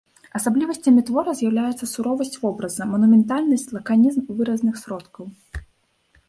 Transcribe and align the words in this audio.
Асаблівасцямі 0.37 1.01
твора 1.09 1.33
з'яўляюцца 1.41 1.89
суровасць 1.91 2.39
вобраза, 2.45 2.83
манументальнасць, 2.95 3.67
лаканізм 3.77 4.21
выразных 4.41 4.81
сродкаў. 4.87 5.25